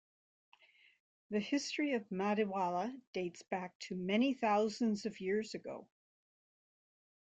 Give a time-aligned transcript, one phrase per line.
[1.29, 5.87] The history of Madiwala dates back to many thousands of years ago.